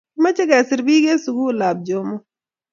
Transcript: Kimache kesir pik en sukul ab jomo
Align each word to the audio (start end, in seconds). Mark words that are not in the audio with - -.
Kimache 0.13 0.43
kesir 0.49 0.81
pik 0.87 1.05
en 1.11 1.19
sukul 1.23 1.59
ab 1.69 1.77
jomo 1.87 2.15